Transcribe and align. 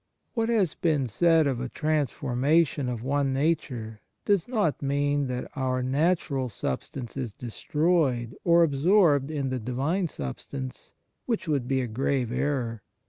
"What 0.33 0.49
has 0.49 0.73
been 0.73 1.05
said 1.05 1.45
of 1.45 1.61
a 1.61 1.69
transformation 1.69 2.89
of 2.89 3.03
one 3.03 3.33
nature 3.33 4.01
does 4.25 4.47
not 4.47 4.81
mean 4.81 5.27
that 5.27 5.47
our 5.55 5.83
natural 5.83 6.49
substance 6.49 7.15
is 7.15 7.33
destroyed, 7.33 8.35
or 8.43 8.63
absorbed 8.63 9.29
in 9.29 9.49
the 9.49 9.59
Divine 9.59 10.07
Substance, 10.07 10.93
which 11.27 11.47
would 11.47 11.67
be 11.67 11.81
a 11.81 11.87
grave 11.87 12.31
error. 12.31 12.81